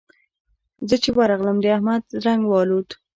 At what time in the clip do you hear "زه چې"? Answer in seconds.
0.87-1.09